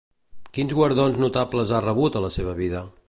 Quins 0.57 0.71
guardons 0.79 1.19
notables 1.25 1.75
ha 1.79 1.83
rebut 1.89 2.19
a 2.21 2.25
la 2.27 2.33
seva 2.39 2.57
vida? 2.63 2.83